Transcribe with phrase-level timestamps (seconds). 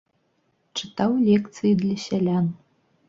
[0.79, 2.45] Чытаў лекцыі для сялян.